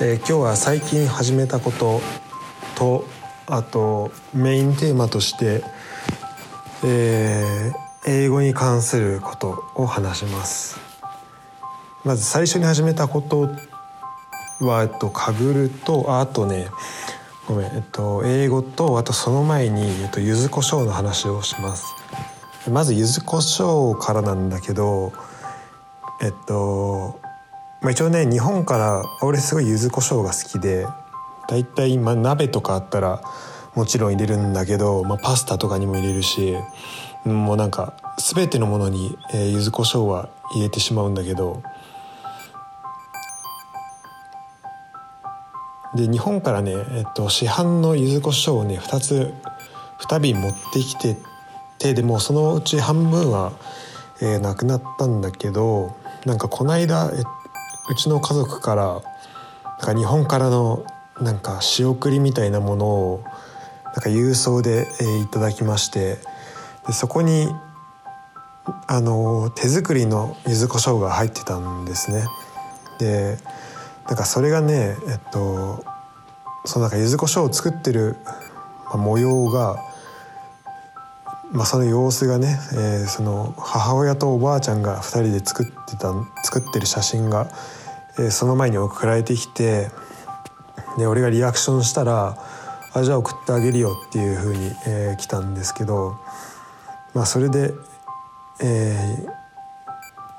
[0.00, 2.00] えー、今日は最近始めたこと
[2.76, 3.04] と
[3.48, 5.64] あとメインテーマとして、
[6.84, 10.78] えー、英語に関することを話します。
[12.04, 13.50] まず最初に始めたこと
[14.64, 16.68] は、えっと、かぐるとあとね
[17.48, 21.86] ごめん、えっと、英語とあとその前に、えっと、柚子胡椒の話をします。
[22.70, 25.12] まず柚子胡椒からなんだけど
[26.22, 27.18] えっと
[27.80, 30.86] まあ、一応ね日本から俺すごい柚子胡椒が好きで
[31.48, 33.22] だいたい今鍋とかあったら
[33.74, 36.54] もちろん入れるんだけど、まあ、パスタとかにも入れるし
[37.24, 41.62] もうなんか全てのものに、えー、柚子胡椒は入れてしまうんだけど
[45.94, 49.32] で日本からね、えっと、市販の柚子胡椒をね2つ
[50.00, 51.16] 2瓶持ってきて
[51.78, 53.52] てでもそのうち半分は、
[54.20, 57.24] えー、なくなったんだけどなんかこの間、えっ
[57.90, 60.84] うちの家族からなんか日本からの
[61.20, 63.24] なんか仕送りみたいなものを
[63.84, 66.18] なんか郵送で、えー、いただきまして
[66.86, 67.48] でそこに
[68.86, 72.26] あの手作りの柚子胡椒が入ってたんですね。
[72.98, 73.38] で
[74.06, 75.84] なんかそれがねえっと
[76.64, 78.16] そのなんか柚子胡椒を作ってる、
[78.86, 79.82] まあ、模様が、
[81.50, 86.12] まあ、その様子がね、えー、その母親とおばあちゃんが2人で作ってた
[86.44, 87.48] 作ってる写真が
[88.18, 89.90] えその前に送られてきて
[90.96, 92.36] で俺がリアクションしたら
[92.92, 96.16] 「あじゃあ送ってあげるよ」っていうふうに、えー、来たんですけど
[97.14, 97.72] まあそれで,、
[98.60, 99.26] え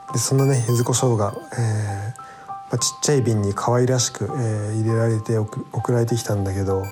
[0.09, 2.25] ー、でそのね柚子胡椒が、えーま
[2.73, 6.83] あ、ちっちゃい瓶に可愛らしく、えー、入れられて送られてきたんだけど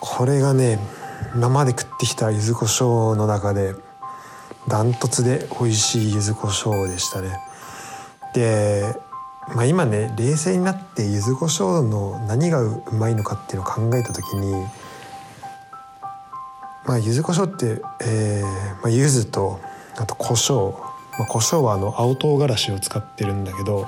[0.00, 0.78] これがね
[1.34, 3.74] 今まで食ってきた柚子胡椒の中で
[4.68, 7.38] ダントツで美味しい柚子胡椒でしたね。
[8.34, 8.94] で
[9.48, 14.52] まあ、今ね冷静になって柚子胡椒の何がうまいのかっていうのを考えた時に
[16.86, 18.44] まあ柚子胡椒って、えー
[18.76, 19.60] まあ、柚子と
[19.96, 20.72] あと胡椒、
[21.18, 23.82] まあ、胡椒はあの青唐辛子を使ってるんだけど、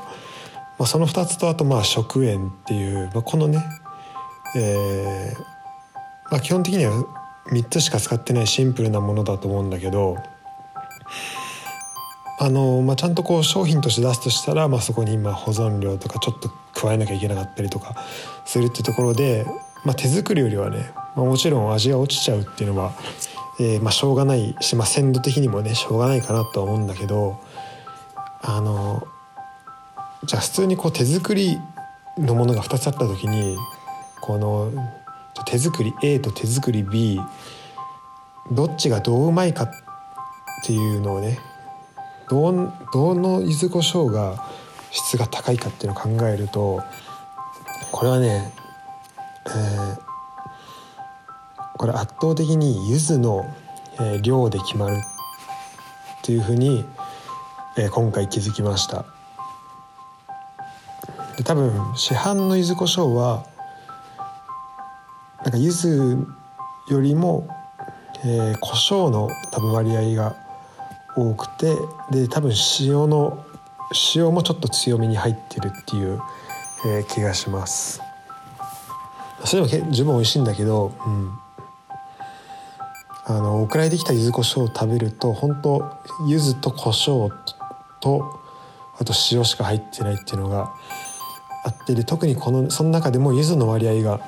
[0.78, 3.64] まあ、その2つとあとまあ食塩っていう、まあ、このね、
[4.56, 5.40] えー
[6.30, 6.92] まあ、基本的には
[7.52, 10.16] 3つしか使ってないシンプルなものだと思うんだけど
[12.36, 17.94] あのまあ、ちゃんとこう商品として出すとしたら、まあ、そこに今保存料とかちょっと加えなきゃいけなかったりとか
[18.44, 19.46] するってところで、
[19.84, 22.92] まあ、手作りよりはね、まあ、もちろん味が落ちちゃうっていうのは、
[23.60, 27.40] えー、まあしょうがないし、まあ、鮮度的にもねしょうがないかなとは思うんだけど
[28.42, 29.06] あの
[30.24, 31.58] じゃあ普通にこう手作り
[32.18, 33.56] のものが2つあった時に
[34.20, 34.72] この
[35.46, 37.20] 手作り A と手作り B
[38.50, 39.70] どっちがどううまいかっ
[40.64, 41.38] ていうのをね
[42.28, 44.42] どどの柚子胡椒が
[44.90, 46.82] 質が高いかっていうのを考えると
[47.90, 48.52] これはね、
[49.46, 49.98] えー、
[51.76, 53.44] これ圧倒的に柚子の、
[54.22, 54.98] 量で決まるっ
[56.22, 56.84] ていうふうに、
[57.78, 59.04] えー、今回気づきました。
[61.36, 63.46] で多分市販の柚子胡椒は
[65.44, 65.88] なんか柚子
[66.90, 67.46] よりも、
[68.24, 70.34] えー、胡椒の多分割合が
[71.16, 71.74] 多くて
[72.10, 73.44] で多分塩の
[74.14, 76.20] 塩もちょっと強めに入ってるっていう、
[76.86, 78.00] えー、気がします。
[79.44, 81.30] それでも十分美味しいんだけど、うん、
[83.26, 85.84] あの送られてきた柚子胡椒を食べると本当
[86.26, 87.30] 柚子と胡椒
[88.00, 88.40] と
[88.98, 90.74] あと塩しか入ってないっていうのが
[91.64, 94.20] あってで特にこのその中でも柚子の割合が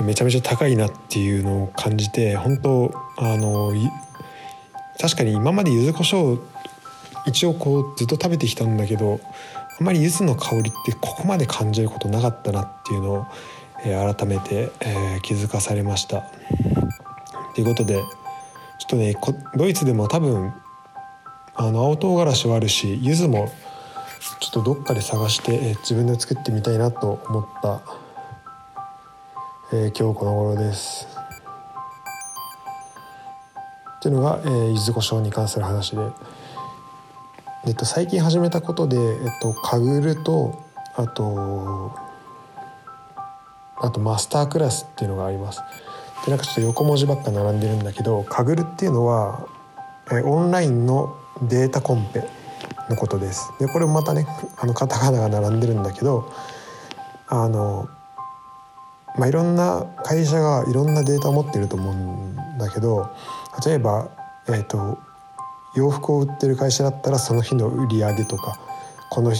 [0.00, 3.72] めちゃめちゃ高いなっていうのを感じて本当あの
[5.00, 6.40] 確かに今まで柚子胡椒
[7.26, 9.20] 一応こうずっと食べてきたんだけど
[9.80, 13.26] あんまり柚子の香りってここまで感じることなかったなっていうのを、
[13.84, 16.24] えー、改めて、えー、気づかされました。
[17.54, 19.14] ということでちょっとね
[19.56, 20.52] ドイツでも多分
[21.54, 23.52] あの青唐辛子はあるし柚子も
[24.40, 27.82] ちょっとどっかで探して、えー、自分で作ってみたいなと思った、
[29.72, 31.17] え今日この頃です。
[34.08, 36.02] っていうのが、えー、柚子胡椒に関する話で、
[37.66, 40.64] えっと、最近始めたことで、えっと、かぐると
[40.96, 41.92] あと
[43.76, 45.60] あとマスタークラスっていうのがあります。
[46.24, 49.46] でなんかちょっと横文字ばっか並んでるんだけどかぐるっていうのは、
[50.10, 52.24] えー、オンラインのデータコンペ
[52.88, 53.52] のことです。
[53.60, 54.26] でこれもまたね
[54.56, 56.32] あのカタカナが並んでるんだけど
[57.26, 57.88] あの
[59.18, 63.10] まあ、いろんな会社がいろんなデータを持ってると思うんだけど
[63.64, 64.08] 例えば、
[64.48, 64.98] えーと、
[65.74, 68.58] 洋服を売ってる会社だったらその日の売り上げとか
[69.10, 69.32] この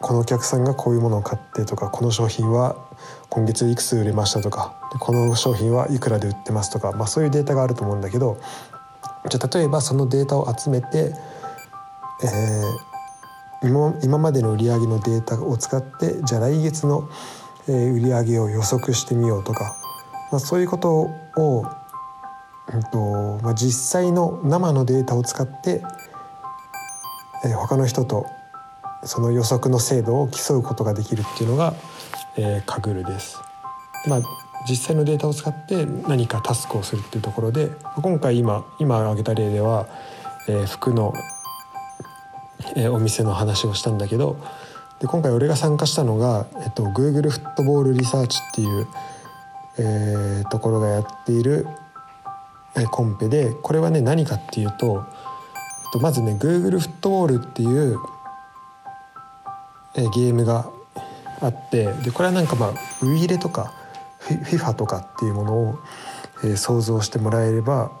[0.00, 2.76] このお客さんがこういうものを買ってとかこの商品は
[3.28, 8.38] 今月いくつ売れましたとかこの商品はいくらで売ってますとか、まあ、そういうデータがあると思うんだけど
[9.30, 11.14] じゃあ例えばそのデータを集めて、
[13.62, 17.08] えー、今今までの売り上げのデータを使ってじゃあ来月の
[17.68, 19.76] 売り上げを予測してみようとか、
[20.32, 21.64] まあ、そういうことを、
[22.72, 25.82] うんとまあ、実際の生のデータを使って、
[27.44, 28.26] えー、他の人と
[29.04, 31.74] その予測の精度を競うことができるっていうのが、
[32.36, 33.40] えー、カグルです。
[34.08, 34.20] まあ
[34.68, 39.88] 実際のデータを使って何かタスクをするっていうところで今回今今挙げた例では、
[40.48, 41.12] えー、服の、
[42.76, 44.36] えー、お店の話をしたんだけど
[45.00, 48.86] で今回俺が参加したのが、えっと、Google フットボールリサーチっていう、
[49.78, 51.66] えー、ところがやっている、
[52.90, 55.04] コンペでこれはね何かっていうと、
[56.00, 57.98] まずね Google フットボールっていう
[59.94, 60.70] ゲームが
[61.40, 62.72] あってでこれはなんかまあ
[63.04, 63.74] ウイイレとか
[64.20, 65.78] FIFA とかっていうものを、
[66.44, 67.92] え想像してもらえれば、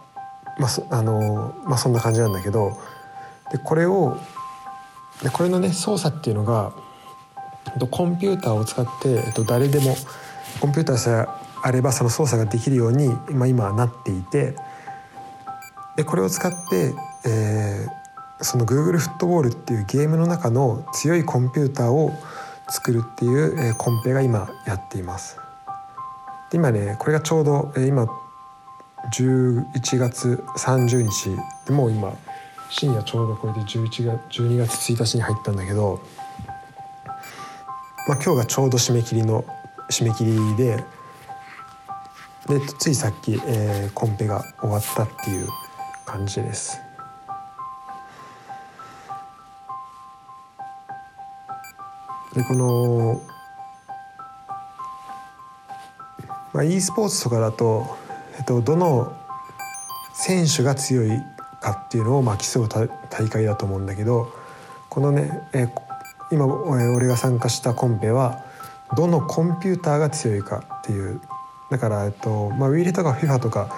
[0.58, 2.78] まああのまあ、そんな感じなんだけど
[3.50, 4.18] でこれを
[5.22, 6.72] でこれのね操作っていうのが
[7.90, 9.96] コンピューターを使って、えっと、誰でも
[10.60, 14.54] コンピューターさえあればその操作ができるように、まあ、今はなっていて
[15.96, 16.92] でこれを使って、
[17.26, 22.12] えー、その Google フットボールっていうゲームの中の強いコンピューターを
[22.68, 25.36] 作るっていう、えコンペが今やっています。
[26.50, 28.06] で今ねこれがちょうど、え今
[29.12, 31.36] 11月30日
[31.66, 32.16] でもう今
[32.70, 36.00] 深夜ちょうどこれで11月12月1日に入ったんだけど、
[38.08, 39.44] まあ、今日がちょうど締め切りの
[39.90, 40.82] 締め切りで
[42.48, 45.48] でついさっき、えー、コンペが終わったっていう
[46.04, 46.80] 感じです。
[52.34, 53.20] でこの、
[56.52, 57.96] まあ、e スポーツとかだと、
[58.38, 59.12] えっと、どの
[60.14, 61.10] 選手が強い
[61.60, 62.88] かっていうのをまあ競う大
[63.28, 64.32] 会だと思うんだけど
[64.88, 65.68] このね、え
[66.30, 68.44] 今俺が参加したコンペは
[68.96, 71.20] どのコンピューターが強いかっていう
[71.72, 73.74] だから、えっとまあ、ウィーレとか FIFA とか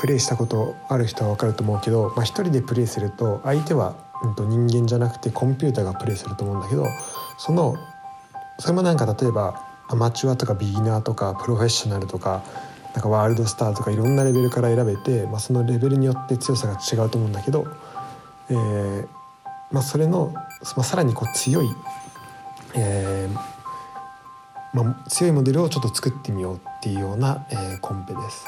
[0.00, 6.86] プレイしたことある人は分かると思うけど、まあ、一人でプレイすると相手は、うん、と人間じゃなくてコンピューターがプレイすると思うんだけど
[7.38, 7.76] その
[8.58, 12.42] それもなんか例えばアマチュアとかビギナーとかプロフェッショナルとか
[12.94, 17.66] なんかワールドスターとかいろんなレベルから選べて、まあ、そのレベルによって強さが違うと思うんだけど、
[18.48, 19.06] えー
[19.70, 20.42] まあ、それの、ま
[20.78, 21.68] あ、さらにこう強い、
[22.74, 23.55] えー
[24.76, 28.44] まあ、強いモデルをちょっと作ってみようっていうような、えー、コンペです。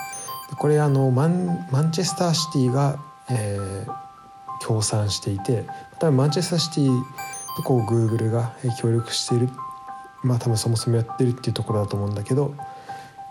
[0.58, 2.98] これあのマンマンチェスターシティが、
[3.30, 5.64] えー、協賛していて
[5.98, 7.02] 多分マンチェスターシティ
[7.56, 9.48] とこうグーグルが協力している
[10.22, 12.54] まあ多分そもそもやってるっていうところだと思うんだけど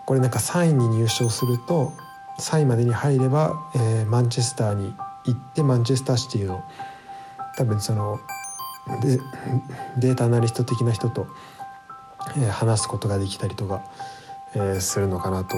[0.06, 1.92] これなんか3位に入賞すると
[2.40, 6.64] 3位までに入れば、えー、マンチェスターに行ってマンチェスターシティの
[7.56, 8.20] 多分その
[9.02, 9.18] で
[9.98, 11.26] データアナリスト的な人と、
[12.36, 13.82] え、話すことができたりとか、
[14.54, 15.56] え、するのかなと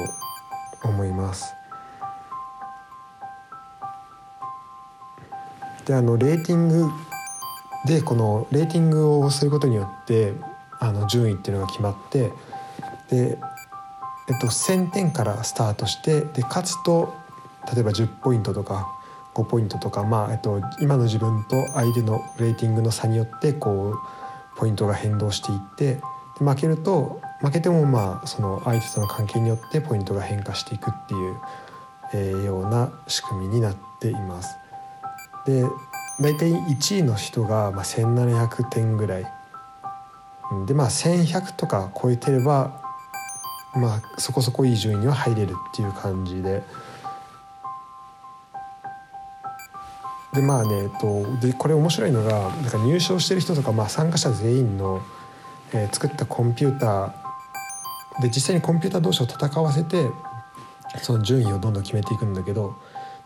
[0.82, 1.55] 思います。
[5.87, 6.90] であのレーティング
[7.87, 10.34] でこのレーティングをすることによって
[10.78, 12.31] あの順位っていうのが決まって
[13.08, 13.39] で、
[14.29, 17.15] えっと、1,000点からスタートしてで勝つと
[17.74, 18.89] 例えば10ポイントとか
[19.34, 26.00] 5ポイントとか、まあえっと、今の自分と相手のレーティングの差によってこうポイントが変動していって
[26.41, 31.37] 負けると負けてもまあその相手との関係によってポイントが変化していくっていう、
[32.13, 34.56] えー、ような仕組みになっています。
[35.47, 35.65] で
[36.20, 39.27] 大体1位の人がまあ1700点ぐらい
[40.67, 42.82] でまあ1100とか超えてれば
[43.75, 46.63] まあそこそこいい順位には入れるっていう感じで。
[50.32, 55.03] でまあね、と、でこれ面白いのがなんか入賞してる人とか、まあ、参加者全員の、
[55.72, 60.10] えー、作ったコンピューターで実際にコンピューター同士を戦わせて
[61.03, 62.77] その順位をどんどん決めていくんだけど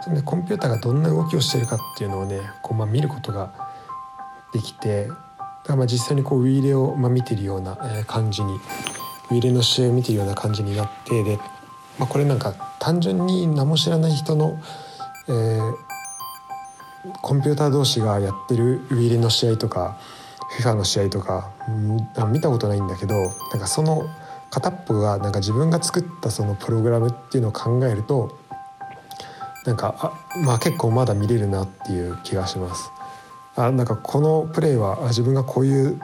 [0.00, 3.52] その、ね、コンピューターがどんな動きをしてるかっていうのをねこう、まあ、見ることが
[4.52, 5.18] できてだか
[5.70, 8.54] らまあ実際にこうウィーレをまあ見てるような感じに
[9.30, 11.38] ウィーレの試合を見てるような感じになってで、
[11.98, 14.60] まあ、これなんか単純に名も知らない人の、
[15.28, 15.74] えー、
[17.22, 19.98] コンピューター同士がやってるウィーレの試合とか
[20.58, 24.04] FIFA の試合とか、うん、見たことないんだけどなんかその
[24.50, 28.38] 片っぽがなんか自分が作ったそのプログラムっていうのを考えると
[29.64, 32.90] なんかあまあ結構まだ見れるなっていう気がします。
[33.56, 36.00] あなんかこのプレーは自分がこういう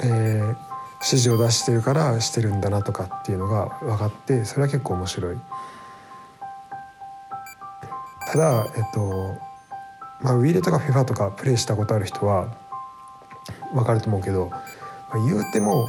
[0.00, 0.46] えー、
[0.94, 5.36] 指示を出してるからしてるんだなとかっていうのが分かってそれは結構面白い。
[8.26, 9.36] ただえっと
[10.22, 12.48] まあウィーレとか FIFA とかプレイしたことある人は
[13.74, 14.58] 分かると思うけど、ま
[15.14, 15.88] あ、言うても、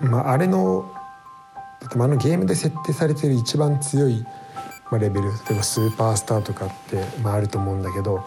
[0.00, 0.92] まあ、あれの
[1.80, 4.24] あのゲームで設定されてる一番強い
[4.90, 8.24] まあレベル例えばスーパースターとかって、まあ、あると思うんだけど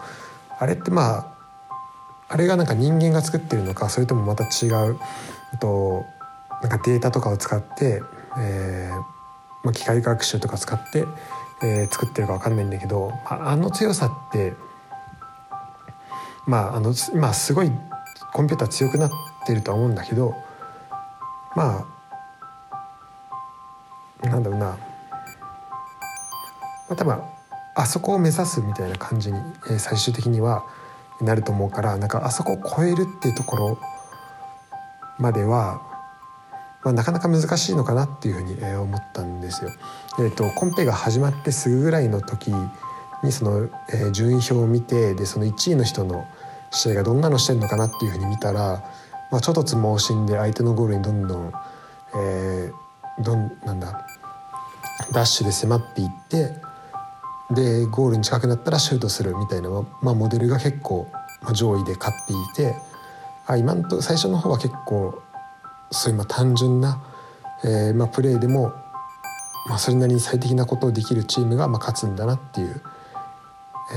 [0.58, 1.32] あれってまあ
[2.28, 4.98] あれがなんか人間が作ってるのかそれともまた違う
[5.60, 6.06] と
[6.62, 8.02] なんかデータとかを使って、
[8.38, 8.96] えー
[9.64, 11.04] まあ、機械学習とか使って、
[11.62, 14.54] えー、作ってるか分かんないんだけど、まあ、あの強さって
[16.46, 17.70] まああの今すごい
[18.32, 19.10] コンピューター強くなっ
[19.46, 20.34] てるとは思うんだけど
[21.54, 21.86] ま
[24.22, 24.78] あなんだろうな、ま
[26.90, 27.20] あ、多分
[27.74, 30.64] あそこを目指すみたいな感じに、えー、最終的には
[31.20, 33.78] なると思うからなんかあそこを超えるっていうところ
[35.18, 35.82] までは、
[36.82, 39.70] まあ、なかなか難しいのかなっていうふうにえ思ったんですよ。
[40.18, 42.52] えーと、コンペが始まってすぐぐらいの時
[43.22, 46.26] にその、えー、順位表を見てでその1位の人の
[46.72, 48.82] 試合がどんなのしてるのかなっていうふうに見たら、
[49.30, 51.52] まあ、ちょっとつ盲信で相手のゴールにどんどん、
[52.14, 54.06] えー、どんなんだ
[55.12, 56.54] ダッシュで迫っていって
[57.50, 59.68] でゴールに近くなったらシュートするみたいな、
[60.00, 61.06] まあ、モデルが結構、
[61.52, 62.76] 上位で勝っていて
[63.46, 65.20] あ今んと最初の方は結構
[65.90, 67.02] そういう単純な、
[67.64, 68.72] えーまあ、プレーでも、
[69.68, 72.80] まあ、それなりに最適なことをできるチームがまあ勝つんだなっていう、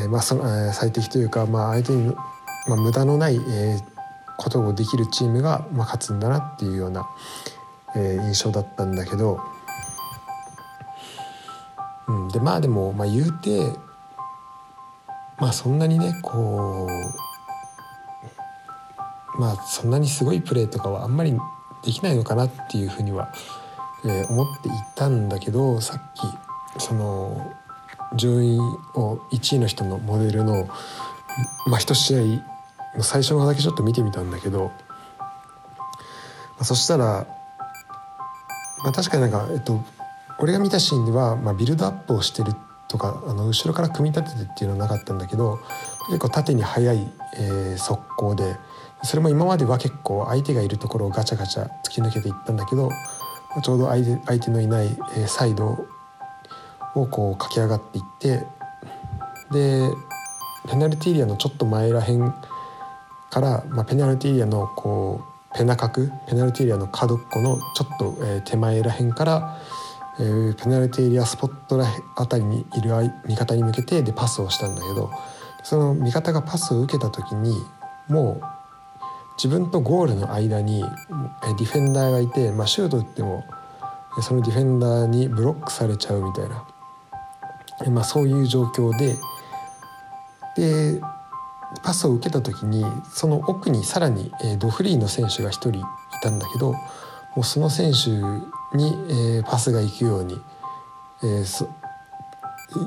[0.02, 2.16] えーまあそのえー、最適というか、まあ、相手に、
[2.68, 3.84] まあ、無駄のない、えー、
[4.38, 7.08] ことをできるチームがまあ勝つんだなっていうような、
[7.96, 9.40] えー、印象だったんだけど。
[12.08, 13.72] うん、でまあでも、まあ、言うて
[15.40, 16.88] まあそんなにねこ
[19.38, 21.38] うまあそんなにすごいプレーとかはあんまり
[21.84, 23.34] できないのかなっていうふうには、
[24.06, 27.54] えー、思っていたんだけどさっきその
[28.16, 28.60] 順位
[28.96, 30.66] を1位の人のモデルの、
[31.68, 32.20] まあ、1試合
[33.04, 34.72] 最初のだけちょっと見てみたんだけど、
[35.20, 35.26] ま
[36.62, 37.28] あ、そしたら、
[38.84, 39.84] まあ、確かになんか、えっと、
[40.40, 42.54] 俺が見たシーンでは、まあ、ビルドアップをしてる
[42.88, 45.60] とかあの後ろから組み立ててっていうのはなかったんだけど
[46.08, 48.56] 結構縦に速い、えー、速攻で
[49.04, 52.90] それも今までは結構相手がいるところをガチャガチャ突き抜けていったんだけど
[53.64, 55.86] ちょうど相手相手のいない、えー、サイド
[56.96, 58.46] をこう駆け上がっていって
[59.52, 59.90] で
[60.70, 62.34] ペナルティーエリアのちょっと前らへん
[63.36, 65.22] から、まあ、ペナルティーエリアのこ
[65.54, 69.60] うペナ角ペナルティーエリアの角っこのちょっと、えー、手前らへんから
[70.18, 75.12] えー、ペナルティーエリアスポットらあたりにいる味方に向けてでパスをしたんだけど
[75.62, 77.54] その味方がパスを受けた時に
[78.08, 78.42] もう
[79.36, 83.44] 自分とゴールの間にディフェンダーがいて、まあ、シュート打っても
[84.22, 86.66] そのディフェンダーにブロックされちゃうみたいな、
[87.92, 89.18] まあ、そういう状況で
[90.56, 91.02] で
[91.84, 95.82] パスを受けた時にその奥にさらにドフリーの選手が1人い
[96.22, 96.74] たんだけど
[97.36, 98.10] もうその選手
[98.76, 98.94] に、
[99.40, 100.40] え、パスが行くように、
[101.24, 101.68] え、そ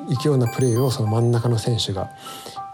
[0.09, 2.11] 行くようなプレーをその真ん中の選手が、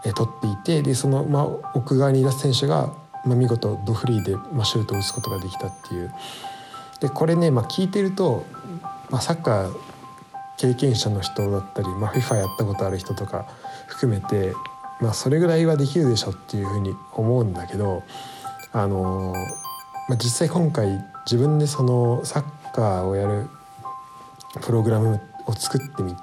[0.05, 2.93] え、取っていてでその、ま、奥側に出す選手が、
[3.25, 6.13] ま、見事ドフリーで、ま、シュートを打つことができたっていう。
[7.01, 8.45] でこれね、まあ、聞いてると、
[9.09, 9.75] まあ、サッカー
[10.57, 13.45] 経験者の人だったり、まあ、FIFA やったことある人とか
[13.87, 14.53] 含めて、
[15.01, 18.03] まあ、それぐらいはできるでしょっていうふうに思うんだけど、
[18.71, 19.33] あの
[20.07, 23.47] まあ、実際今回自分でそのサッカーをやる
[24.61, 26.19] プログラムを作ってみて、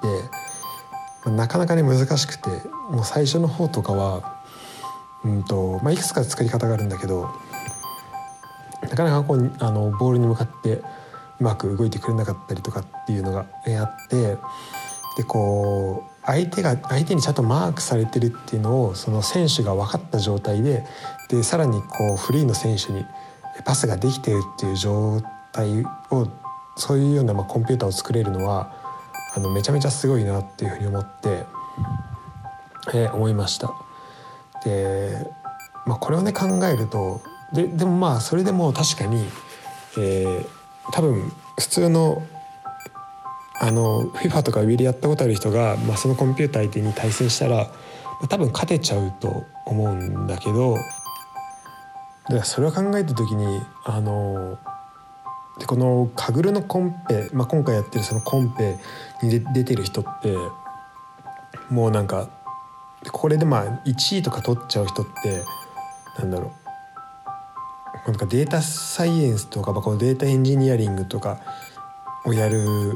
[1.25, 2.49] まあ、なかなかね難しくて
[2.89, 4.41] もう最初の方とかは、
[5.23, 7.29] うんとまあ、いくつか作り方があるんだけど
[8.81, 10.83] なかなかこうあのボールに向かってう
[11.39, 13.45] まく動いてくれなかったりとかっていうのが
[13.79, 14.37] あって
[15.17, 20.85] でこう相手が相手にちゃんとマークされてるっていうのをその選手が分かった状態で
[21.29, 23.05] でさらにこうフリーの選手に
[23.65, 26.27] パスができてるっていう状態を
[26.75, 28.73] そういうようなまあコンピューターを作れるのは
[29.35, 31.45] あのめちゃめちゃすごいなっていうふうに思って、
[32.93, 33.71] えー、思いました。
[34.63, 35.27] で、
[35.85, 39.25] まあ、これをね考えるとででもまあそれでも確かに、
[39.97, 40.47] えー、
[40.91, 42.23] 多分普通の
[43.59, 47.69] あの FIFA とかウィリやったことある人が、まあ、そのコンピューター相手に対戦したら、
[48.29, 50.77] 多分勝てちゃうと思うんだけど
[52.29, 54.57] でそれを考えた時にあの
[55.59, 58.77] でこのカグルのコンペ、まあ、今回やってるそのコンペ
[59.21, 60.35] に出てる人って
[61.69, 62.29] もうなんか
[63.11, 65.43] これでまあ1位とか取っちゃう人って
[66.17, 66.53] なんだろ
[68.07, 71.39] うなんかデータサイエンスとか、まあ、このデータエンジニアリングとか
[72.25, 72.95] をやる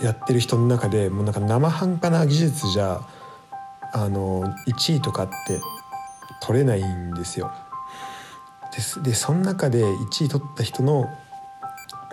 [0.00, 3.00] やってる人の中でもうなんか生半可な技術じゃ
[3.92, 5.60] あの1位とかって
[6.40, 7.52] 取れないんですよ。
[9.02, 11.08] ででその中で1位取った人の、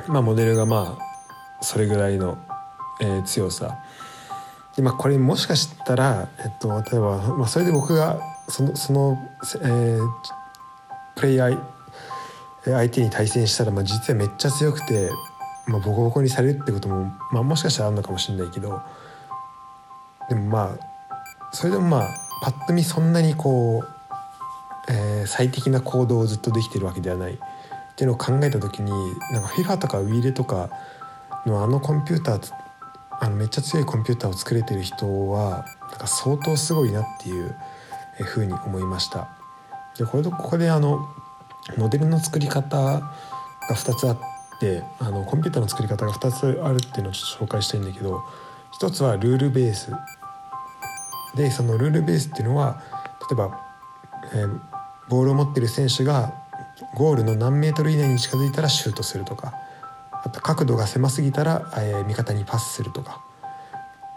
[0.07, 2.37] まあ、モデルがまあそれぐらいの、
[3.01, 3.77] えー、強さ
[4.75, 9.17] で、まあ、これもしかしたら、えっと、例えば、まあ、それで僕がそのその、
[9.61, 10.07] えー、
[11.15, 11.59] プレイヤー
[12.65, 15.09] 相手に対戦したら、まあ、実はめっちゃ強くて、
[15.67, 18.81] まあ、ボコボコにされるってことも、まあ、もしかしたらあるのかもしれないけど
[20.29, 22.09] でもまあそれでもまあ
[22.43, 23.95] パッと見そんなにこう
[24.87, 27.37] えー、最適な行動をずっとできてるわけではないっ
[27.95, 28.91] ていうのを考えた時に
[29.31, 30.69] なんか FIFA とかウィーレとか
[31.45, 32.53] のあのコンピューター
[33.21, 37.55] あのめっちゃ強いコンピューターを作れてる人はなんか相当すごいなっていう
[38.23, 39.29] ふうに思いました。
[39.97, 41.07] でこれとここであの
[41.77, 43.11] モデルの作り方が
[43.69, 48.23] 2つあってであのコンピューターの作り方が2つあるっていうのをちょっと紹介したいんだけど
[48.79, 49.91] 1つはルールベース
[51.35, 52.81] でそのルールベースっていうのは
[53.29, 53.59] 例えば、
[54.33, 54.59] えー、
[55.09, 56.33] ボールを持ってる選手が
[56.95, 59.53] ゴールの何メートル以内に近づいたらシュートするとか
[60.23, 63.23] あと角度が狭すぎたら、えー、味方にパスするとか、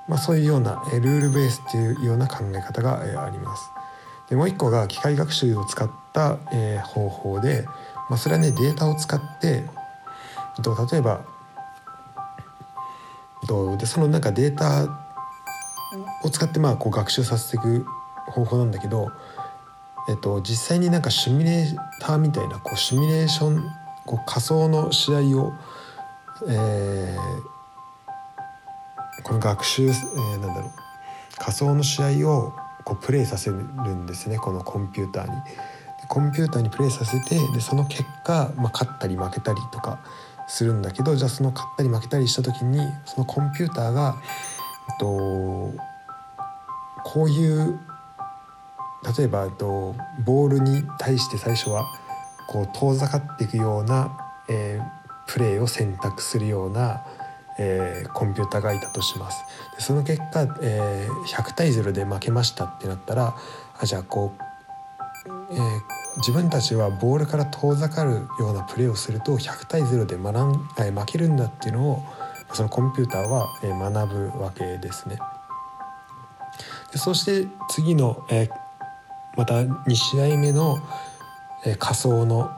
[0.08, 3.70] まあ、そういうような、えー、ルールベースっていうような考え方が、えー、あります。
[4.30, 7.64] でもう一個が機械学習を使った、えー、方法で、
[8.10, 9.64] まあ、それはねデータを使って
[10.62, 11.24] と例えば
[13.48, 14.86] とでそのなんかデータ
[16.22, 17.84] を使ってまあこう学習させていく
[18.26, 19.10] 方法なんだけど
[20.08, 23.62] えっと、実際になんかシミュレーターみたいなこうシミュレーション
[24.06, 25.52] こう仮想の試合を、
[26.48, 30.70] えー、この学習、えー、なんだろう
[31.36, 35.32] 仮想の試合をこうプレイさせるんですねこのコンピューターに。
[36.08, 40.00] コンピューターにプレイさせてでその結果、まあ、勝ったり負けたりとか
[40.48, 44.16] するんだけどじゃあその勝ったり負けたりした時にそのコンピューターが、
[44.90, 45.06] えっと、
[47.04, 47.78] こういう
[49.16, 49.94] 例えばえっと
[50.24, 51.84] ボールに対して最初は
[52.48, 54.18] こう遠ざかっていくような、
[54.48, 57.04] えー、プレーを選択するような、
[57.58, 59.44] えー、コンピューターがいたとします。
[59.76, 63.36] でその結果、えー、100対0で負けましたってなったら
[63.78, 64.42] あじゃあこう、
[65.52, 72.02] えー、自分たちはボールから遠ざかるようなプレーをすると100対0で学ん、え、負けるんだっていうのを
[72.52, 75.18] そのコンピューターは、学ぶわけですね。
[76.92, 78.48] でそして次の、え
[79.36, 80.78] また2試合目の、
[81.64, 82.50] え、仮想の、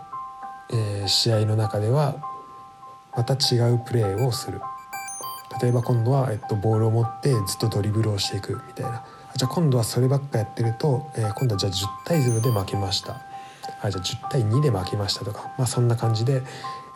[0.72, 2.14] え、試合の中では
[3.16, 4.60] また違うプレーをする。
[5.60, 9.04] 例えば今度は、えっと、ボールを持ってずっとドリブルをしていくみたいな。
[9.36, 13.29] じゃあ今度はそればっかやってると、え、今度はじゃあ10対0で負けました。
[13.82, 16.42] あじゃあ10対2で負けましたとか、まあ、そんな感じで、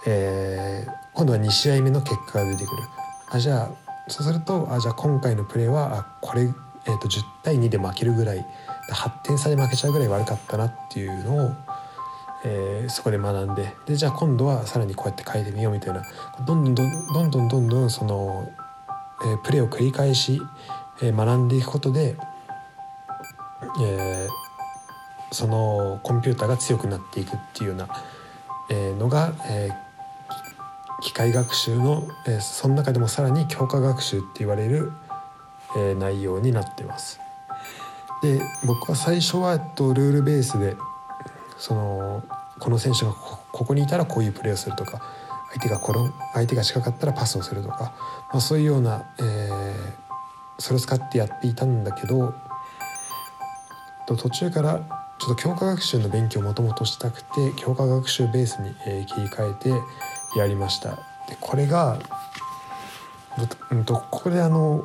[0.06, 2.82] えー、今度は2試合目の結果が出てくる。
[3.30, 3.70] あじゃあ
[4.08, 8.46] そうするとあじゃあ今回のプレーはあこれ、えー、と10対2で負けるぐらい
[8.92, 11.50] 8点差で負けちゃうぐらい悪かったなっていうのを、
[12.44, 16.02] えー、そこで学んででじゃあ今度はさらにこうやって変えてみようみたいな。
[16.46, 16.82] どんどんど
[17.24, 18.46] んどんどんどんその、
[19.24, 20.40] えー、プレーを繰り返し、
[21.02, 22.16] えー、学んでいくことで、
[23.80, 24.43] えー、
[25.34, 27.88] そのコンピューターが強くなっていくっていうような、
[28.70, 34.92] えー、のが、えー、機械学習の、えー、その中でもさらに強化学習って言われる、
[35.76, 37.18] えー、内容になってます。
[38.22, 40.76] で僕は最初は、えっと、ルールベースで
[41.58, 42.22] その
[42.60, 45.02] この選手がここにいたらこういうプレーをするとか
[45.50, 45.98] 相手が転
[46.32, 47.92] 相手が近かったらパスをするとか、
[48.32, 49.74] まあ、そういうような、えー、
[50.58, 52.34] それを使ってやっていたんだけど
[54.06, 60.90] 途中からちょっと強化学習の勉強をもともとしたくて強化学習ベースに、え、切り替えてやりました。
[61.28, 61.98] でこれが、
[63.70, 64.84] うんと、ここであの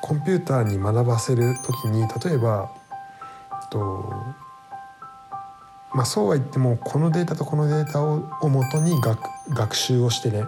[0.00, 2.70] コンピューターに学ばせる時に例えば
[3.74, 4.12] と
[5.92, 9.20] まあそうは言ってもこのデータとこのデータををもとに学
[9.50, 10.44] 学習をしてね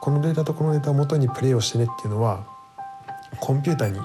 [0.00, 2.44] このデータとこのデータをもとにプレイをしてねっていうのは
[3.38, 4.00] コンピューターに、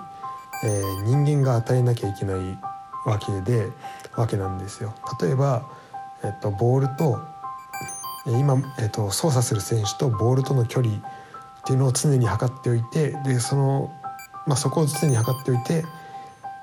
[0.64, 2.58] えー、人間が与えなきゃいけない
[3.06, 3.70] わけで
[4.16, 4.94] わけなんですよ。
[5.22, 5.68] 例えば、
[6.24, 7.20] えっと、ボールと
[8.26, 11.02] 今、えっと、操作する選手とボールとの距離っ
[11.66, 13.92] ていうのを常に測っておいてでその
[14.46, 15.86] まあ、そこを常に測っておいて、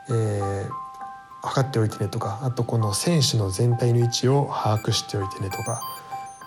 [0.09, 5.81] えー、測っておいてねとかあとこの選手の全体の位置を把握しておいてねとか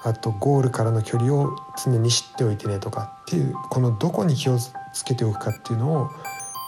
[0.04, 4.72] あとゴールからの距離を常に知っておいてねとかっていうこのどこに気をつ
[5.04, 6.10] けておくかっていうのを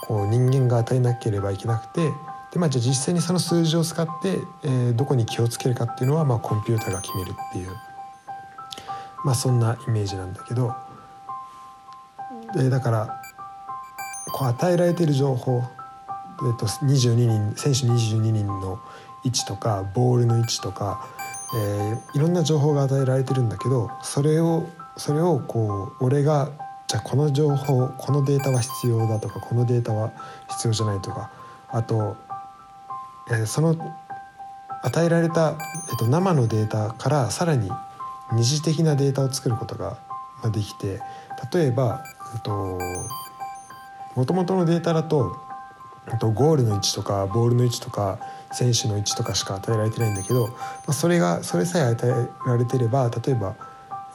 [0.06, 2.10] こう人間が与えなければいけなくて
[2.58, 7.70] で、まあ、じゃあ実際にその数字を使って、えー、どこに気をつけるかっていうのは、まあ、コンピューターが決めるっていう、
[9.24, 10.74] まあ、そんなイメージなんだけど。
[12.54, 13.20] でだから
[14.32, 18.80] こう与えられている情報、えっと、22人選手22人の
[19.22, 21.06] 位置とかボールの位置とか、
[21.54, 24.66] えー、いろんな情報が与えられてるんだけどそれを
[24.96, 26.50] それをこう俺が
[26.86, 30.10] じゃあこの情報このデータは必要だとかこのデータは
[30.48, 31.30] 必要じゃないとか
[31.70, 32.16] あと、
[33.30, 33.76] え、その
[34.82, 35.56] 与えられた、
[35.90, 37.70] えー、と生のデータからさらに
[38.32, 39.96] 二次的なデータを作ることが
[40.52, 41.00] できて
[41.52, 42.04] 例えば、
[44.14, 45.36] もともとのデータだと
[46.20, 48.18] ゴールの位置とかボールの位置とか
[48.52, 50.48] 選手の位置とかしか与えられてないんだけど
[50.92, 53.54] それがそれさえ与えられてれば例えば、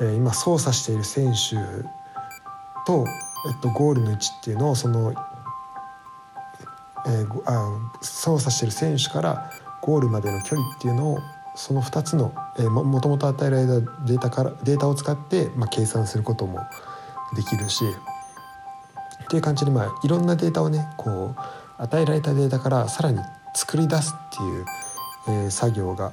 [0.01, 1.55] え、今操作している選手
[2.85, 3.05] と、
[3.47, 5.13] えっと、ゴールの位置っていうのをその、
[7.05, 11.19] えー、あ操作している選手からゴールまでの距離っていうのを
[11.55, 16.59] その2つの、えー、もともと与えられたデータからデータを使って、まあ、計算することも
[17.35, 17.83] できるし
[19.23, 23.19] っていう感じで、まあ、いろんなデータをねこう与えられたデータからさらに
[23.55, 24.65] 作り出すっていう、
[25.27, 26.11] えー、作業が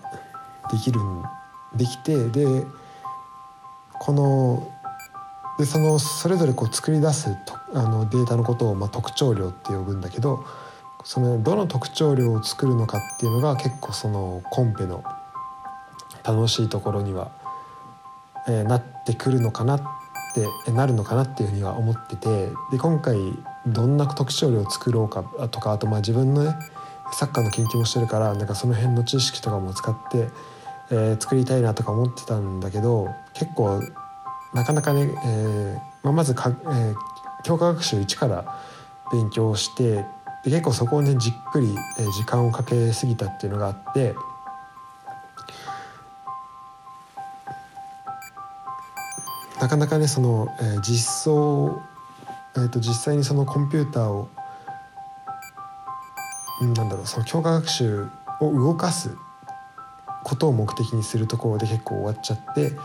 [0.71, 1.01] できる
[1.75, 2.47] できてで
[4.01, 4.73] この
[5.59, 10.45] でそのそれぞれこう作り出すとあのデータのことを、まあ、特徴量って呼ぶんだけど
[11.05, 15.03] そのどの特徴量を作るのかっていうのが結構そのコンペの
[16.25, 17.31] 楽しいところには、
[18.49, 19.83] えー、なってくるのかなっ
[20.65, 23.17] てなるのかなっていうふうには思っててで今回
[23.67, 26.55] どんな特徴量を作ろうかとかあとまあ自分のね
[27.13, 30.29] サッカーの研究もしてるからなんかその辺の知識とかも使って、
[30.91, 33.81] えー、作りたいなとか思ってたんだけど結構
[34.55, 36.95] なかなかね、えーまあ、まずか、えー、
[37.43, 38.61] 教科学習1から
[39.13, 40.05] 勉強して
[40.45, 41.75] で結構そこをねじっくり、
[42.17, 44.15] 時間をかけすぎたっていうのがあって
[49.61, 51.83] なかなかねその、え、実装、
[52.57, 54.29] えーと、実際にそのコンピューターを
[56.63, 58.07] なんだろうその教科学習
[58.41, 59.15] を動かす
[60.25, 62.79] ことを目的にするところで結構終わっちゃってなん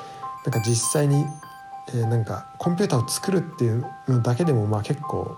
[0.51, 1.25] か実際に
[1.89, 5.37] えー、なんかコンピューターを作るっていうのだけでもまあ結構、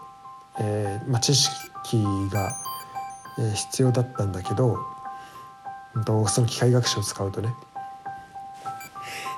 [0.59, 1.53] えーまあ、知識
[1.89, 2.51] 機が、
[3.39, 4.77] え、必要だったんだけど、
[6.27, 7.49] その機械学習を使うとね、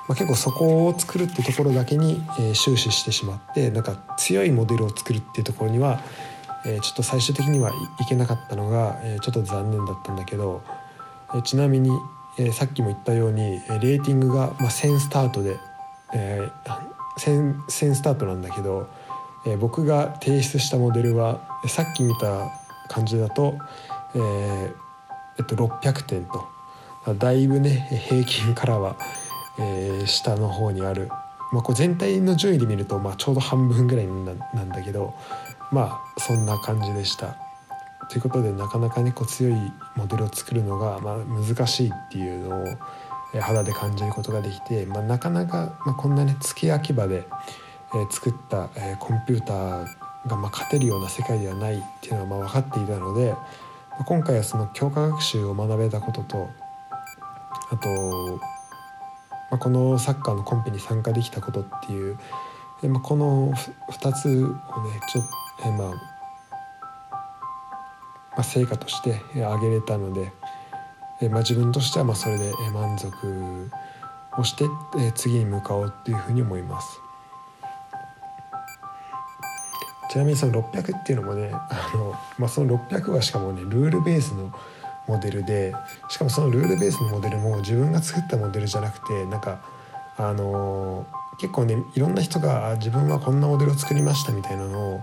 [0.08, 2.22] まあ、結構そこを作るってところだけに、
[2.54, 6.00] 終始してしまってなんか強いモデルを作るっていうところには、
[6.64, 10.62] ちょっと最終的にはいけなかったのが、ちょっと残念だったんだけど、
[11.44, 11.90] ちなみに、
[12.52, 15.56] さっきも言ったようにレーティングが、1000スタートで、
[17.18, 18.88] 1000スタートなんだけど、
[19.46, 22.50] えー、僕が提出したモデルはさっき見た
[22.88, 23.56] 感じだと、
[24.14, 24.72] えー
[25.38, 26.48] えっと、600点と
[27.14, 28.96] だいぶね平均からは、
[29.58, 31.08] えー、下の方にある、
[31.52, 35.14] まあ、こう全体の順位で見ると、まあ、ちょうど半分ぐらいなんだけど
[35.72, 37.36] まあそんな感じでした。
[38.10, 42.66] ということでなかなかねこう強いモデルを作るのが、まあ、難しいっていうのを
[43.40, 47.28] 肌で感じることができて、まあ、なかなか、まあ、こんなね月焼き場で、
[47.94, 53.34] え、作った、え、コンピューターが、ま、勝てるような世界ではないっていうのはま分かっていたので、
[54.06, 56.48] 今回はその強化学習を学べたことと
[57.70, 58.40] あと、
[59.50, 62.18] ま、このサッカーのコンペに参加できたことっていう、
[62.82, 65.24] でま、この2つをねちょっ
[65.62, 65.96] と、え、まあま
[68.38, 70.32] あ、成果として挙げれたので、
[71.20, 73.70] えまあ、自分としてはまあそれで満足
[74.36, 74.64] をして、
[75.14, 77.00] 次に向かおうっていうふうに思います。
[80.10, 84.52] ちなみにその600っていうのもねあの、まあ、その600はしかもねルールベースの
[85.06, 85.72] モデルで
[86.08, 89.60] しかもそのルールベースのモデルも自分が作ったモデルじゃなくてなんか
[90.16, 91.06] あの
[91.38, 95.00] 結構ねいろんな人が自分はこんなモデルを作りましたみたいなのを、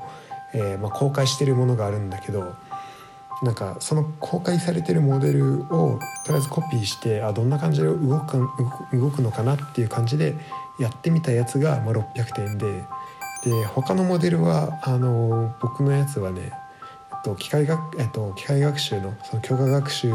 [0.54, 2.54] えーまあ、公開してるものがあるんだけど
[3.42, 8.38] なんかその公開されてるモデルをとりあえずコピーしてあどんな感じで動く
[8.92, 10.36] 動くのかなっていう感じで
[10.80, 12.84] やってみたやつが、まあ、600点で
[13.48, 16.52] で他のモデルはあの僕のやつはね、
[17.12, 20.12] えっと、機械学えっと、機械学習のその強化学習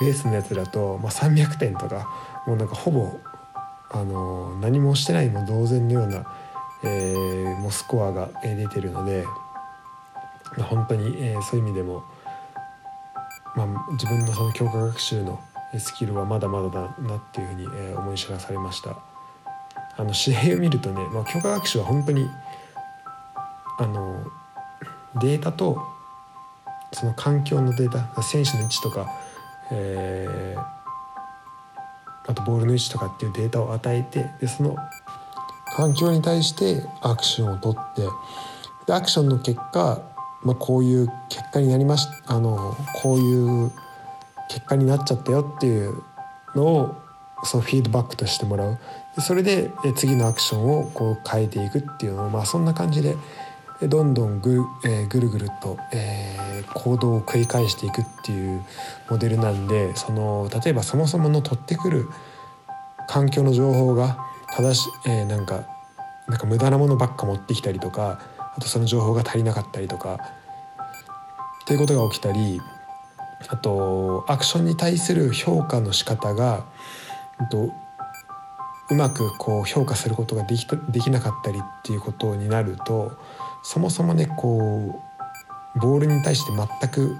[0.00, 2.08] ベースのやつだと、まあ、300点とか
[2.46, 3.18] もうなんかほぼ
[3.90, 6.24] あの何もしてないも同然のような、
[6.84, 9.24] えー、もうスコアが出てるので、
[10.56, 12.04] まあ、本当に、えー、そういう意味でも。
[13.56, 15.40] まあ、自分のその強化学習の
[15.76, 18.96] スキルはまだまだだなっていうふうに、え思い知らされました
[19.96, 22.28] あの試合を見るとね、まあ、強化学習は本当に
[23.80, 24.22] あの
[25.22, 25.80] データと
[26.92, 29.06] その環境のデータ選手の位置とか、
[29.72, 34.76] えー、あとボールの位置とかっていうデータを与えてでその
[35.74, 38.02] 環境に対してアクションを取って
[38.86, 40.02] でアクションの結果、
[40.42, 43.72] まあ、こういう結果になりましあのこういう
[44.50, 46.02] 結果になっちゃったよっていう
[46.54, 46.96] のを
[47.44, 48.78] そのフィードバックとしてもらう。
[49.16, 53.16] でそれで次のアクションをこう変えていくっていうのを、まあ、そんな感じで
[53.88, 58.64] どんどんぐ,、えー、ぐるぐると、えー、行動を繰り返していくっていう
[59.08, 62.08] モデルなんでその例えばそもそもの取ってくる
[63.08, 64.18] 環境の情報が
[64.54, 65.64] 正し、えー、なんか
[66.28, 68.20] なんか無駄なものばっか持ってきたりとか
[68.56, 70.18] あとその情報が足りなかったりとか
[71.62, 72.60] っていうことが起きたり
[73.48, 76.64] あとアクションに対する評価の仕方が
[77.50, 77.72] と
[78.90, 83.12] うまくこう評価することができたできなかったりっていうことになると
[83.62, 85.00] そもそもねこ
[85.76, 87.16] うボールに対して全く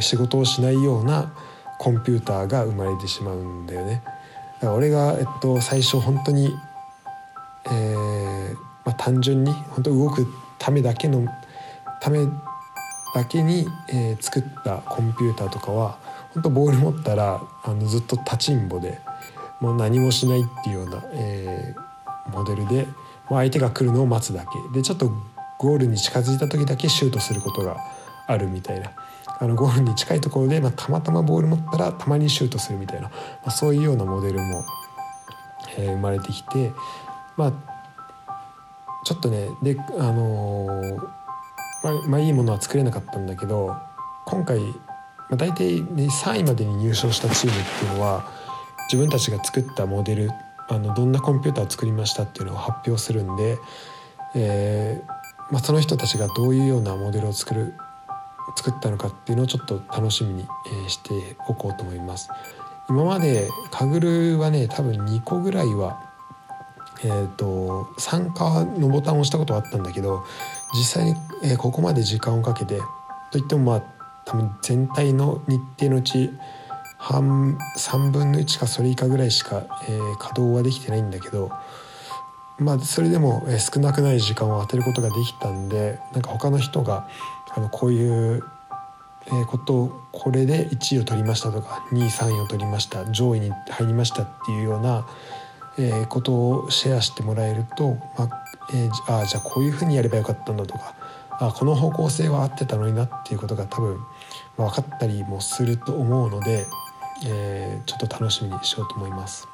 [0.00, 1.32] 仕事をしないような
[1.78, 4.02] コンピューターが生まれてしまうんだよね。
[4.56, 6.54] だから俺が、えっと、最初本当に、
[7.66, 10.26] えーまあ、単純に本当動く
[10.58, 11.26] ためだけの
[12.00, 12.26] ため
[13.14, 15.98] だけに、えー、作ったコンピューターとかは
[16.34, 19.00] 本当ボール持ったらあのずっと立ちんぼで
[19.60, 22.86] もう何もしないっていうような、えー、モデルで、
[23.30, 25.10] まあ、相手が来るのを待つだけでちょっと
[25.58, 27.76] ゴールに近づいた時だけシュートすることが
[28.26, 28.92] あるみたいな。
[29.38, 33.14] あのゴールに近いところで、まあ、たまたまボール持ったらたまにシュートするみたいな、ま
[33.46, 34.64] あ、そういうようなモデルも、
[35.76, 36.72] えー、生まれてきて
[37.36, 37.52] まあ
[39.04, 40.96] ちょっとねであのー、
[41.82, 43.76] まあ、まあいいものは作れなかったんだけど
[44.24, 44.74] 今回、ま
[45.32, 48.24] あ、大体、ね、3位までに入賞したチームっていうのは
[48.90, 50.30] 自分たちが作ったモデル
[50.68, 53.58] あのどんなコンピューターを作りましたっていうのを発表するんで、
[54.34, 55.15] えー
[55.50, 57.74] まあ、その人たちがどういうようなモデルを作る
[58.56, 60.46] 作ったのかっていうのをちょっと楽しみに、
[60.88, 62.28] しておこうと思います。
[62.88, 66.00] 今までカグルはね多分2個ぐらいは、
[67.02, 70.24] えーと、参加のボタンを押したことはあったんだけど
[70.74, 72.80] 実際に、え、ここまで時間をかけて
[73.32, 73.82] といってもまあ
[74.24, 76.30] 多分全体の日程のうち
[76.98, 81.50] 半3分の1かそれ以下ぐらいしか、えー、稼働はできてないんだけど
[82.58, 87.08] まあそれでも少なくない時間を当てることができたんでなんか他の人が
[87.54, 88.42] あのこういう
[89.48, 95.06] ことをこれで1位を取りましたとか2位3位を取りました上位に入りましたっていうような、
[96.08, 100.94] ことをシェアしてもらえると、まあえー、あじゃあこういうふうにやればよかったんだとか
[101.38, 103.98] あこの方向性は合ってたのになっていうことが多分
[104.56, 106.64] 分かったりもすると思うので、
[107.26, 109.46] えー、ちょっと楽しみにしようと思います。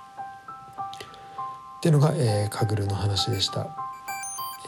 [1.83, 3.66] っていうのが、えー、カグルの話でした、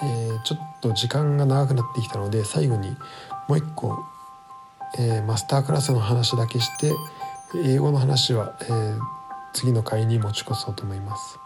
[0.03, 2.91] えー、ちょっと時間が長くなってきたので最後に
[3.49, 4.05] もう一個、
[4.99, 6.93] えー、マスタークラスの話だけして
[7.65, 8.99] 英語の話は、えー、
[9.53, 11.39] 次の回に持ち越そうと思います。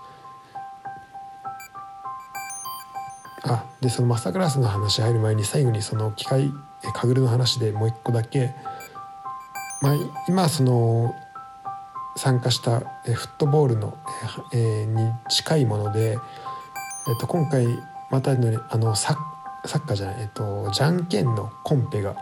[3.43, 6.51] あでそのマスタークラスの話入る前に最後にその機械
[6.95, 8.55] カグルの話でもう一個だけ、
[9.83, 9.95] まあ、
[10.29, 11.15] 今その
[12.19, 13.97] 参加したフットボールの、
[14.53, 16.19] え、に近いもので、
[17.09, 17.67] えー、と今回
[18.11, 22.17] またのあのサッサッカーじゃない、えーと、じゃんけんのコンペが、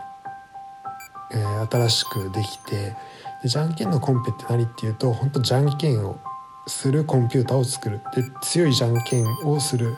[1.31, 2.95] えー、新しくできて
[3.41, 6.19] でじゃんけんのコンペって何っていうと本当じゃんけんを
[6.67, 8.01] するコンピューターを作る。
[8.15, 9.97] で強いじゃんけんをする、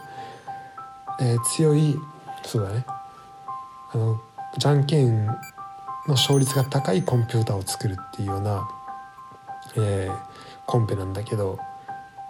[1.20, 1.98] えー、強い
[2.44, 2.86] そうだね。
[3.92, 4.22] あの
[4.58, 5.36] じゃんけんの
[6.10, 8.68] 勝率が高いコンピューターを作るっていうような
[9.84, 10.20] えー、
[10.66, 11.60] コンペなんだけど、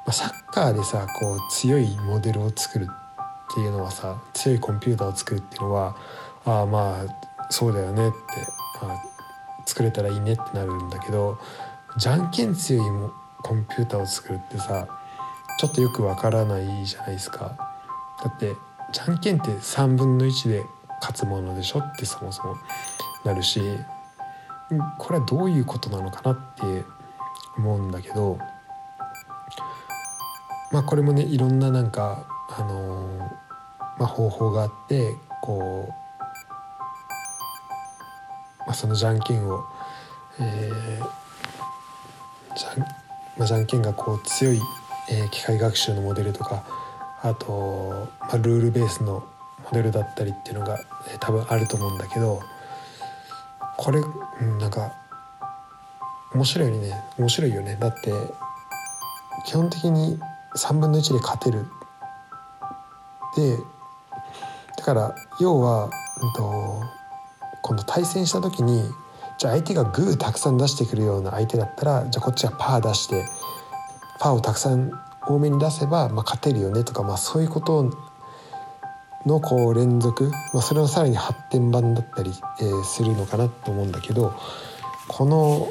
[0.05, 5.95] ま、サッカーでさこう強いモデルを作るっていうのはさ強いコンピューターを作るっていうのは
[6.45, 8.17] ああまあそうだよねって、
[8.81, 9.01] あ、
[9.65, 11.39] 作れたらいいねってなるんだけど
[11.97, 14.87] じゃんけん強いもコンピューターを作るってさ
[15.59, 17.57] ちょっとよくわからないじゃないですか。
[18.23, 18.55] だって
[18.91, 20.65] じゃんけんって3分の1で
[21.01, 22.55] 勝つものでしょってそもそも
[23.23, 23.61] なるし
[24.97, 26.83] これはどういうことなのかなって
[27.59, 28.39] 思うんだけど
[30.71, 32.25] まあこれもねいろんななんか
[32.57, 33.19] あのー、
[33.99, 35.91] まあ、方法があってこう、
[38.65, 39.63] まあ、そのじゃんけんを、
[40.39, 42.79] えー、じゃん
[43.37, 44.59] まあ、じゃんけんがこう強い、
[45.09, 46.63] えー、機械学習のモデルとか
[47.21, 49.23] あと、まあ、ルールベースの
[49.63, 50.77] モデルだったりっていうのが、
[51.09, 52.41] えー、多分あると思うんだけど
[53.77, 54.98] これ、うん、なんか
[56.33, 57.03] 面白いね。
[57.17, 57.75] 面白いよね。
[57.79, 58.11] だって
[59.45, 60.19] 基本的に
[60.55, 61.65] 3分の1で勝てる。
[63.35, 63.57] で
[64.77, 66.83] だから要は、うんと、
[67.61, 68.83] 今度対戦した時に
[69.37, 73.25] じゃあ相手がグーたくさん出してくるような相手だったらじゃあこっちはパー出して
[74.19, 74.91] パーをたくさん
[75.27, 77.91] 多めに出せば、まあ、勝てるよねとか、まあ、そういうこと
[79.25, 84.33] のこう連続、まあ、それのさらに発展版だったり、えー、するのかなと思うんだけど
[85.07, 85.69] この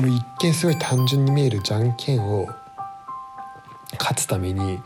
[0.00, 2.48] もう一見すごい単純に見えるじゃんけんを
[3.98, 4.78] 勝つために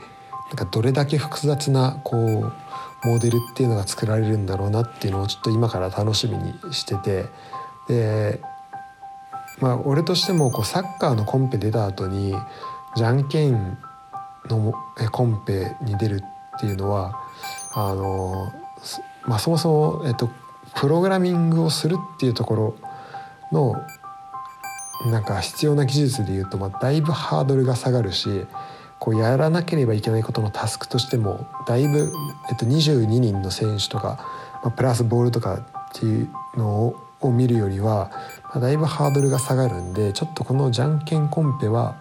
[0.49, 2.53] なんかどれだけ複雑なこう
[3.07, 7.27] モデルっていうのが作られるんだろうなっていうのをちょっと今から楽しみにしてて
[7.89, 8.41] で
[9.61, 12.35] まあ俺としてもこうサッカーのコンペ出た後に
[12.97, 13.79] じゃんけん
[14.49, 14.75] の
[15.13, 16.23] コンペに出る
[16.57, 17.15] っていうのは
[17.75, 18.53] あの、
[19.27, 20.31] まあ、そもそも、えっと、
[20.75, 22.77] プログラミングをするっていうところ
[23.53, 23.77] の
[25.07, 28.47] なんか必要な技術でいうと、まあ、だいぶハードルが下がるし
[28.99, 32.13] こうやらなければいけないことのタスクとしてもだいぶ、
[32.51, 34.19] えっと、22人の選手とか、
[34.65, 38.11] まあ、プラスボールとかっていうのを見るよりは、
[38.45, 41.97] まあ、だいぶハードルが下がるんでちょっとこのじゃんけんコンペは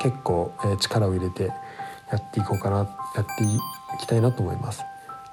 [0.00, 1.52] 結構、えー、力を入れて
[2.10, 2.78] やっていこうかな
[3.14, 4.82] やっていきたいなと思います。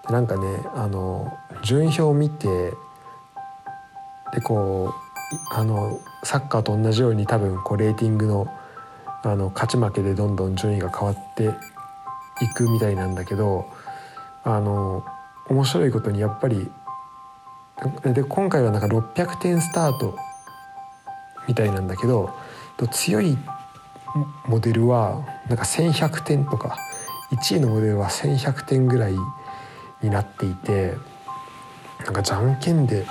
[0.08, 2.48] でなんかねあの順位表を見て
[4.34, 5.09] でこう
[5.52, 8.48] あのサッカーと同じように多分こうレーティングの
[9.22, 11.54] あの勝ち負けでどんどん順位が変わって
[12.42, 13.66] いくみたいなんだけど
[14.44, 15.04] あの
[15.50, 16.72] 面白いことにやっぱり
[18.14, 20.18] で今回はなんか600点スタート
[21.48, 22.34] みたいなんだけど
[22.92, 23.38] 強い
[24.48, 26.78] モデルはなんか1,100点とか
[27.32, 29.16] 1位のモデルは1,100点ぐらい
[30.02, 30.96] になっていて
[32.06, 33.06] なんかじゃんけんで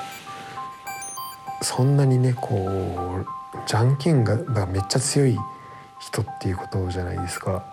[1.63, 3.27] そんなにねこう
[3.67, 5.37] じゃんけんがめっちゃ強い
[6.01, 7.65] 人っていうことじゃないですか。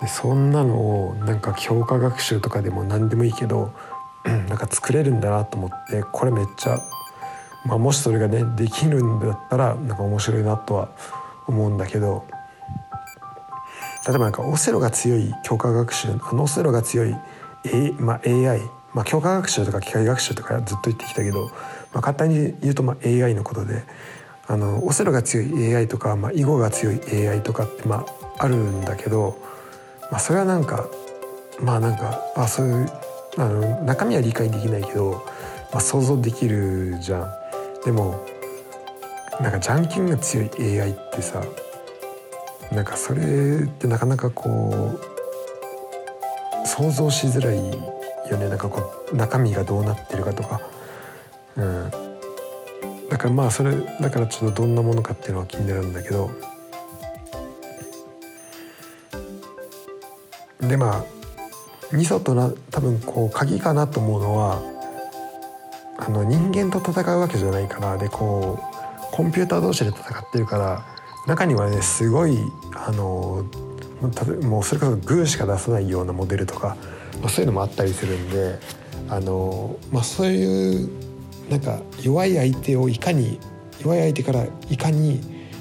[0.00, 0.74] でそんなの
[1.08, 3.72] をなんか強化学習とかでも何でもいいけど
[4.24, 6.78] なんか作れるんだなと思ってこれめっちゃ、
[7.64, 10.88] まあ、もしそれがねできるんだったらなんか面白いなとは
[11.46, 12.24] 思うんだけど
[14.06, 17.14] 例えばなんかオセロが強い強化学習あのオセロが強い、
[17.64, 18.60] A まあ、AI、
[18.94, 21.50] まあ、強化学習とか機械学習とかずっと言ってきたけど、
[21.92, 23.84] まあ、簡単に言うとまあ AI のことで
[24.46, 28.04] あのオセロが強い AI とか、まあ、囲碁が強い AI とかってま
[28.38, 29.38] ああるんだけど、
[30.10, 30.88] まあ、それはなんか
[31.60, 32.90] まあなんかあそういう
[33.38, 35.24] あの中身は理解できないけど、
[35.72, 37.32] まあ、想像できるじゃん。
[37.84, 38.24] でも
[39.40, 41.42] なんかじゃんけんが強い AI ってさ
[42.70, 43.22] なんかそれ
[43.64, 44.98] ってなかなかこ
[46.64, 48.01] う想像しづらい
[48.32, 48.48] よね。
[48.48, 50.60] なんかこう中身がどうなってるかとか、
[51.56, 51.90] うん、
[53.08, 56.30] だからまあそれだからちょっとどんなものかっていうのは気になるんだけど。
[60.60, 61.04] でまあ
[61.94, 64.62] ミソとな多分こう鍵かなと思うのは
[65.98, 70.86] あの人間と戦うわけじゃないからでこうコンピューター同士で戦ってるから
[71.26, 72.38] 中にはねすごい
[72.74, 73.44] あの
[74.42, 76.76] もうそれこそグーしか出さないようなモデルとか、
[77.20, 78.58] まあ、そういうのもあったりするんで
[79.08, 80.90] あの、まあ、そういう
[81.50, 83.38] なんか弱い相手をいかに
[83.80, 85.20] 弱い相手からいかに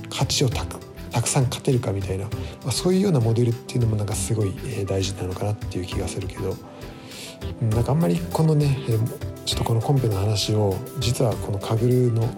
[0.09, 0.79] 勝ちをたく
[1.11, 2.31] たくさん勝てるかみたいな、ま
[2.69, 4.53] あ、そういうようなモデルっていうのもなんかすごい、
[4.87, 6.55] 大事なのかなっていう気がするけど
[7.61, 8.77] なんかあんまりこのね、
[9.45, 12.29] ちょっとこのコンペの話を実はこのカグルの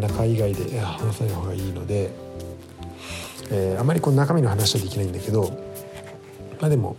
[0.00, 2.10] 中以外で話さない方がいいので、
[3.50, 5.50] えー、あまりこの中身の話はできないんだけど
[6.60, 6.96] まあでも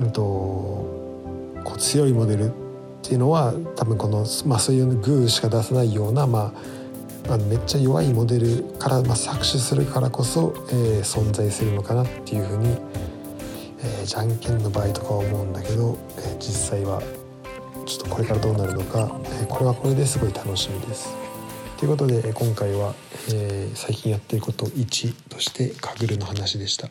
[0.00, 2.52] うんとこう強いモデルっ
[3.02, 6.54] ていうのは多分この、まあ、そういうグーしか出さないような、ま
[7.28, 12.78] あ、あめっちゃ弱いモデルから、まあ、搾取するからこそ、えー、存在するのかなっていうふうに、
[13.80, 17.02] えー、じゃんけんの場合とかは思うんだけど、えー、実際は
[17.86, 21.23] ちょっとこれからどうなるのか、えこれはこれですごい楽しみです。
[21.84, 22.94] ということで今回は、
[23.30, 26.88] え最近やってること1としてカグルの話でした。